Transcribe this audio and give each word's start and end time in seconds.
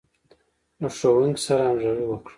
له 0.81 0.87
ښوونکي 0.97 1.41
سره 1.45 1.63
همغږي 1.69 2.05
وکړه. 2.07 2.29